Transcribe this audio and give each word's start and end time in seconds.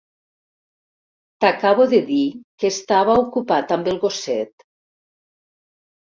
T'acabo 1.43 1.83
de 1.91 1.99
dir 2.07 2.23
que 2.63 2.71
estava 2.75 3.17
ocupat 3.25 3.73
amb 3.75 3.91
el 3.91 3.99
gosset. 4.05 4.65